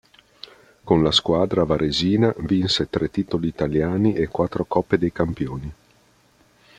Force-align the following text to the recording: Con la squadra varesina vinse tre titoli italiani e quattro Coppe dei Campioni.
Con 0.83 1.03
la 1.03 1.11
squadra 1.11 1.63
varesina 1.63 2.33
vinse 2.39 2.89
tre 2.89 3.11
titoli 3.11 3.47
italiani 3.49 4.15
e 4.15 4.29
quattro 4.29 4.65
Coppe 4.65 4.97
dei 4.97 5.11
Campioni. 5.11 5.71